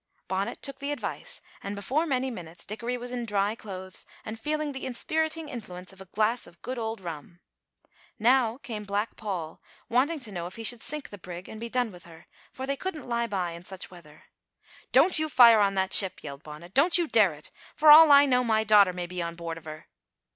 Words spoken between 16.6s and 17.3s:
"don't you